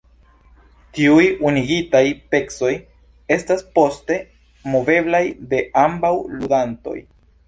[0.97, 2.01] Tiuj unuigitaj
[2.35, 2.71] pecoj
[3.35, 4.17] estas poste
[4.77, 5.21] moveblaj
[5.53, 6.95] de ambaŭ ludantoj.